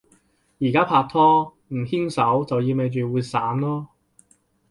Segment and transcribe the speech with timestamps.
[0.59, 3.85] 而家拍拖，唔牽手就意味住會散囉